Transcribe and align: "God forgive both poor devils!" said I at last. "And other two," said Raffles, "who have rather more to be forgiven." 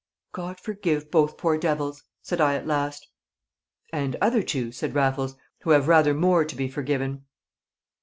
"God 0.31 0.59
forgive 0.59 1.11
both 1.11 1.37
poor 1.37 1.59
devils!" 1.59 2.05
said 2.23 2.41
I 2.41 2.55
at 2.55 2.65
last. 2.65 3.07
"And 3.93 4.15
other 4.19 4.41
two," 4.41 4.71
said 4.71 4.95
Raffles, 4.95 5.35
"who 5.59 5.69
have 5.69 5.87
rather 5.87 6.15
more 6.15 6.43
to 6.43 6.55
be 6.55 6.67
forgiven." 6.67 7.25